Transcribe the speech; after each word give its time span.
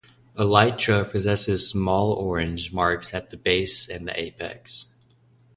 Elytra 0.35 1.07
possess 1.11 1.45
small 1.45 2.13
orange 2.13 2.73
marks 2.73 3.13
at 3.13 3.29
the 3.29 3.37
base 3.37 3.87
and 3.87 4.09
apex. 4.15 4.87